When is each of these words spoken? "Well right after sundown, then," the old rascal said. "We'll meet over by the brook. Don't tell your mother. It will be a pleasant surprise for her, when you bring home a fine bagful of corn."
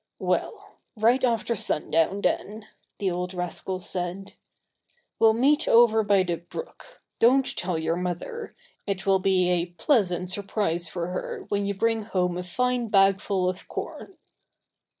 "Well 0.17 0.79
right 0.95 1.23
after 1.23 1.53
sundown, 1.55 2.21
then," 2.21 2.67
the 2.97 3.11
old 3.11 3.35
rascal 3.35 3.77
said. 3.77 4.33
"We'll 5.19 5.33
meet 5.35 5.67
over 5.67 6.01
by 6.01 6.23
the 6.23 6.37
brook. 6.37 7.03
Don't 7.19 7.45
tell 7.55 7.77
your 7.77 7.97
mother. 7.97 8.55
It 8.87 9.05
will 9.05 9.19
be 9.19 9.51
a 9.51 9.67
pleasant 9.67 10.31
surprise 10.31 10.87
for 10.87 11.09
her, 11.09 11.45
when 11.49 11.67
you 11.67 11.75
bring 11.75 12.01
home 12.01 12.35
a 12.35 12.41
fine 12.41 12.87
bagful 12.89 13.47
of 13.47 13.67
corn." 13.67 14.17